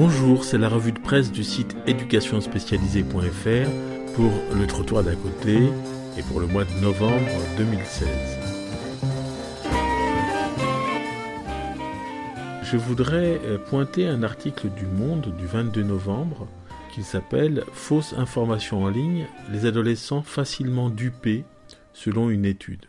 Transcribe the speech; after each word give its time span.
Bonjour, 0.00 0.44
c'est 0.44 0.58
la 0.58 0.68
revue 0.68 0.92
de 0.92 1.00
presse 1.00 1.32
du 1.32 1.42
site 1.42 1.76
éducationspécialisée.fr 1.88 4.14
pour 4.14 4.30
le 4.56 4.64
trottoir 4.68 5.02
d'à 5.02 5.16
côté 5.16 5.58
et 6.16 6.22
pour 6.22 6.38
le 6.38 6.46
mois 6.46 6.64
de 6.64 6.70
novembre 6.80 7.26
2016. 7.56 8.08
Je 12.62 12.76
voudrais 12.76 13.40
euh, 13.42 13.58
pointer 13.58 14.06
un 14.06 14.22
article 14.22 14.70
du 14.70 14.86
Monde 14.86 15.34
du 15.36 15.46
22 15.46 15.82
novembre 15.82 16.46
qui 16.94 17.02
s'appelle 17.02 17.64
Fausse 17.72 18.14
information 18.16 18.84
en 18.84 18.90
ligne, 18.90 19.26
les 19.50 19.66
adolescents 19.66 20.22
facilement 20.22 20.90
dupés 20.90 21.44
selon 21.92 22.30
une 22.30 22.44
étude. 22.44 22.86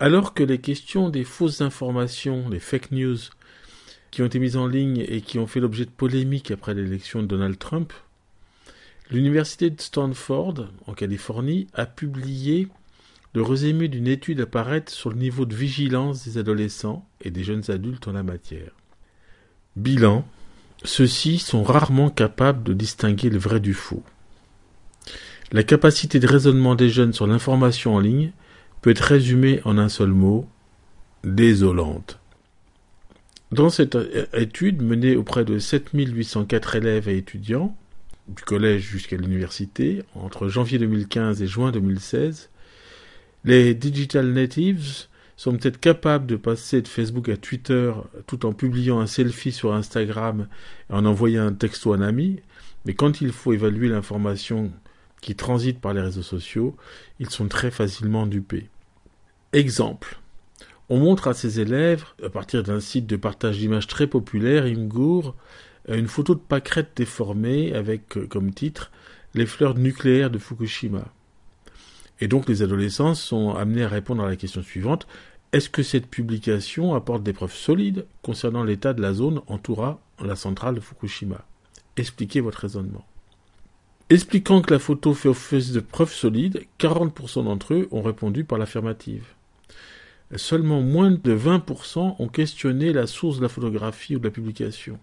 Alors 0.00 0.32
que 0.32 0.42
les 0.42 0.58
questions 0.58 1.10
des 1.10 1.24
fausses 1.24 1.60
informations, 1.60 2.48
les 2.48 2.60
fake 2.60 2.92
news, 2.92 3.18
qui 4.14 4.22
ont 4.22 4.26
été 4.26 4.38
mises 4.38 4.56
en 4.56 4.68
ligne 4.68 5.04
et 5.08 5.22
qui 5.22 5.40
ont 5.40 5.48
fait 5.48 5.58
l'objet 5.58 5.86
de 5.86 5.90
polémiques 5.90 6.52
après 6.52 6.72
l'élection 6.72 7.20
de 7.20 7.26
Donald 7.26 7.58
Trump, 7.58 7.92
l'université 9.10 9.70
de 9.70 9.80
Stanford, 9.80 10.68
en 10.86 10.92
Californie, 10.92 11.66
a 11.74 11.84
publié 11.84 12.68
le 13.34 13.42
résumé 13.42 13.88
d'une 13.88 14.06
étude 14.06 14.40
apparaître 14.40 14.92
sur 14.92 15.10
le 15.10 15.16
niveau 15.16 15.46
de 15.46 15.54
vigilance 15.56 16.24
des 16.24 16.38
adolescents 16.38 17.04
et 17.22 17.32
des 17.32 17.42
jeunes 17.42 17.68
adultes 17.72 18.06
en 18.06 18.12
la 18.12 18.22
matière. 18.22 18.70
Bilan 19.74 20.24
ceux-ci 20.84 21.38
sont 21.38 21.64
rarement 21.64 22.08
capables 22.08 22.62
de 22.62 22.72
distinguer 22.72 23.30
le 23.30 23.38
vrai 23.38 23.58
du 23.58 23.74
faux. 23.74 24.04
La 25.50 25.64
capacité 25.64 26.20
de 26.20 26.28
raisonnement 26.28 26.76
des 26.76 26.88
jeunes 26.88 27.14
sur 27.14 27.26
l'information 27.26 27.96
en 27.96 28.00
ligne 28.00 28.30
peut 28.80 28.90
être 28.90 29.00
résumée 29.00 29.60
en 29.64 29.76
un 29.76 29.88
seul 29.88 30.10
mot 30.10 30.46
désolante. 31.24 32.20
Dans 33.54 33.70
cette 33.70 33.96
étude 34.32 34.82
menée 34.82 35.14
auprès 35.14 35.44
de 35.44 35.60
7804 35.60 36.74
élèves 36.74 37.08
et 37.08 37.16
étudiants, 37.16 37.76
du 38.26 38.42
collège 38.42 38.82
jusqu'à 38.82 39.16
l'université, 39.16 40.02
entre 40.16 40.48
janvier 40.48 40.76
2015 40.80 41.40
et 41.40 41.46
juin 41.46 41.70
2016, 41.70 42.50
les 43.44 43.76
digital 43.76 44.32
natives 44.32 45.06
sont 45.36 45.56
peut-être 45.56 45.78
capables 45.78 46.26
de 46.26 46.34
passer 46.34 46.82
de 46.82 46.88
Facebook 46.88 47.28
à 47.28 47.36
Twitter 47.36 47.92
tout 48.26 48.44
en 48.44 48.52
publiant 48.52 48.98
un 48.98 49.06
selfie 49.06 49.52
sur 49.52 49.72
Instagram 49.72 50.48
et 50.90 50.92
en 50.92 51.04
envoyant 51.04 51.46
un 51.46 51.52
texto 51.52 51.92
à 51.92 51.98
un 51.98 52.02
ami, 52.02 52.40
mais 52.86 52.94
quand 52.94 53.20
il 53.20 53.30
faut 53.30 53.52
évaluer 53.52 53.86
l'information 53.86 54.72
qui 55.20 55.36
transite 55.36 55.80
par 55.80 55.94
les 55.94 56.00
réseaux 56.00 56.22
sociaux, 56.22 56.74
ils 57.20 57.30
sont 57.30 57.46
très 57.46 57.70
facilement 57.70 58.26
dupés. 58.26 58.68
Exemple. 59.52 60.18
On 60.90 60.98
montre 60.98 61.28
à 61.28 61.34
ses 61.34 61.60
élèves, 61.60 62.04
à 62.22 62.28
partir 62.28 62.62
d'un 62.62 62.80
site 62.80 63.06
de 63.06 63.16
partage 63.16 63.58
d'images 63.58 63.86
très 63.86 64.06
populaire, 64.06 64.64
Imgur, 64.64 65.34
une 65.88 66.08
photo 66.08 66.34
de 66.34 66.40
pâquerette 66.40 66.92
déformée 66.96 67.74
avec 67.74 68.16
euh, 68.16 68.26
comme 68.26 68.52
titre 68.52 68.90
Les 69.34 69.46
fleurs 69.46 69.76
nucléaires 69.76 70.30
de 70.30 70.38
Fukushima. 70.38 71.04
Et 72.20 72.28
donc 72.28 72.48
les 72.48 72.62
adolescents 72.62 73.14
sont 73.14 73.54
amenés 73.54 73.84
à 73.84 73.88
répondre 73.88 74.22
à 74.22 74.28
la 74.28 74.36
question 74.36 74.62
suivante 74.62 75.06
est-ce 75.54 75.70
que 75.70 75.84
cette 75.84 76.08
publication 76.08 76.96
apporte 76.96 77.22
des 77.22 77.32
preuves 77.32 77.54
solides 77.54 78.06
concernant 78.22 78.64
l'état 78.64 78.92
de 78.92 79.00
la 79.00 79.14
zone 79.14 79.40
entourant 79.46 80.00
la 80.20 80.34
centrale 80.34 80.74
de 80.74 80.80
Fukushima? 80.80 81.44
Expliquez 81.96 82.40
votre 82.40 82.58
raisonnement. 82.58 83.04
Expliquant 84.10 84.62
que 84.62 84.74
la 84.74 84.80
photo 84.80 85.14
fait 85.14 85.28
office 85.28 85.70
de 85.70 85.78
preuves 85.78 86.12
solides, 86.12 86.66
40% 86.80 87.44
d'entre 87.44 87.74
eux 87.74 87.88
ont 87.92 88.02
répondu 88.02 88.42
par 88.42 88.58
l'affirmative 88.58 89.26
seulement 90.36 90.80
moins 90.80 91.10
de 91.10 91.36
20% 91.36 92.16
ont 92.18 92.28
questionné 92.28 92.92
la 92.92 93.06
source 93.06 93.38
de 93.38 93.42
la 93.42 93.48
photographie 93.48 94.16
ou 94.16 94.18
de 94.18 94.24
la 94.24 94.30
publication. 94.30 94.98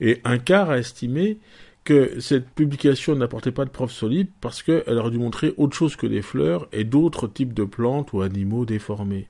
Et 0.00 0.20
un 0.24 0.38
quart 0.38 0.70
a 0.70 0.78
estimé 0.78 1.38
que 1.84 2.20
cette 2.20 2.50
publication 2.50 3.16
n'apportait 3.16 3.52
pas 3.52 3.64
de 3.64 3.70
preuves 3.70 3.90
solides 3.90 4.28
parce 4.40 4.62
qu'elle 4.62 4.98
aurait 4.98 5.10
dû 5.10 5.18
montrer 5.18 5.54
autre 5.56 5.76
chose 5.76 5.96
que 5.96 6.06
des 6.06 6.22
fleurs 6.22 6.68
et 6.72 6.84
d'autres 6.84 7.28
types 7.28 7.54
de 7.54 7.64
plantes 7.64 8.12
ou 8.12 8.20
animaux 8.20 8.66
déformés. 8.66 9.28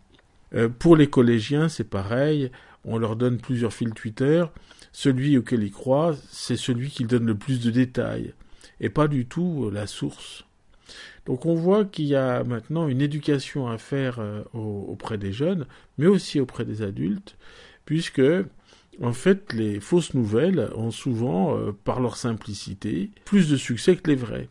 Euh, 0.54 0.68
pour 0.68 0.96
les 0.96 1.08
collégiens, 1.08 1.68
c'est 1.68 1.88
pareil, 1.88 2.50
on 2.84 2.98
leur 2.98 3.16
donne 3.16 3.38
plusieurs 3.38 3.72
fils 3.72 3.94
Twitter, 3.94 4.44
celui 4.92 5.38
auquel 5.38 5.62
ils 5.62 5.70
croient, 5.70 6.16
c'est 6.30 6.56
celui 6.56 6.90
qui 6.90 7.04
donne 7.04 7.26
le 7.26 7.36
plus 7.36 7.60
de 7.60 7.70
détails, 7.70 8.34
et 8.80 8.88
pas 8.88 9.08
du 9.08 9.26
tout 9.26 9.66
euh, 9.66 9.70
la 9.70 9.86
source. 9.86 10.44
Donc 11.28 11.44
on 11.44 11.54
voit 11.54 11.84
qu'il 11.84 12.06
y 12.06 12.14
a 12.14 12.42
maintenant 12.42 12.88
une 12.88 13.02
éducation 13.02 13.68
à 13.68 13.76
faire 13.76 14.18
euh, 14.18 14.42
auprès 14.54 15.18
des 15.18 15.30
jeunes, 15.32 15.66
mais 15.98 16.06
aussi 16.06 16.40
auprès 16.40 16.64
des 16.64 16.80
adultes, 16.80 17.36
puisque 17.84 18.22
en 19.02 19.12
fait 19.12 19.52
les 19.52 19.78
fausses 19.78 20.14
nouvelles 20.14 20.70
ont 20.74 20.90
souvent, 20.90 21.56
euh, 21.56 21.72
par 21.84 22.00
leur 22.00 22.16
simplicité, 22.16 23.10
plus 23.26 23.50
de 23.50 23.56
succès 23.58 23.96
que 23.96 24.08
les 24.08 24.16
vraies. 24.16 24.48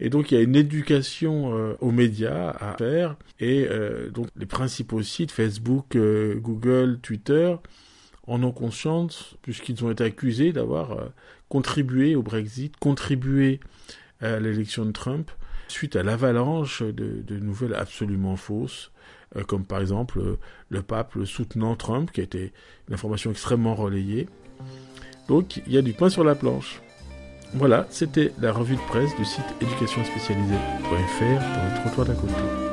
Et 0.00 0.08
donc 0.08 0.32
il 0.32 0.34
y 0.34 0.38
a 0.38 0.42
une 0.42 0.56
éducation 0.56 1.56
euh, 1.56 1.74
aux 1.80 1.92
médias 1.92 2.50
à 2.50 2.76
faire, 2.76 3.16
et 3.38 3.68
donc 4.12 4.26
les 4.36 4.46
principaux 4.46 5.02
sites, 5.02 5.30
Facebook, 5.30 5.96
Google, 5.96 6.98
Twitter, 7.00 7.54
en 8.26 8.42
ont 8.42 8.52
conscience, 8.52 9.36
puisqu'ils 9.42 9.84
ont 9.84 9.90
été 9.90 10.04
accusés 10.04 10.52
d'avoir 10.52 11.10
contribué 11.48 12.16
au 12.16 12.22
Brexit, 12.22 12.76
contribué 12.78 13.60
à 14.20 14.38
l'élection 14.38 14.84
de 14.84 14.92
Trump, 14.92 15.30
suite 15.70 15.96
à 15.96 16.02
l'avalanche 16.02 16.82
de, 16.82 17.38
nouvelles 17.38 17.74
absolument 17.74 18.36
fausses, 18.36 18.90
euh, 19.36 19.44
comme 19.44 19.64
par 19.64 19.80
exemple 19.80 20.18
euh, 20.18 20.38
le 20.68 20.82
pape 20.82 21.14
soutenant 21.24 21.76
Trump, 21.76 22.10
qui 22.10 22.20
a 22.20 22.24
été 22.24 22.52
une 22.88 22.94
information 22.94 23.30
extrêmement 23.30 23.74
relayée. 23.74 24.28
Donc 25.28 25.62
il 25.66 25.72
y 25.72 25.78
a 25.78 25.82
du 25.82 25.92
pain 25.92 26.10
sur 26.10 26.24
la 26.24 26.34
planche. 26.34 26.82
Voilà, 27.54 27.86
c'était 27.90 28.32
la 28.40 28.52
revue 28.52 28.76
de 28.76 28.80
presse 28.82 29.14
du 29.16 29.24
site 29.24 29.44
éducationspécialisée.fr 29.60 30.84
pour 30.84 30.94
le 32.04 32.04
trottoir. 32.14 32.69